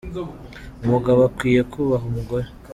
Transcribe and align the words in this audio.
Umugabo 0.83 1.19
akwiye 1.29 1.61
kubaha 1.71 2.05
umugore. 2.11 2.47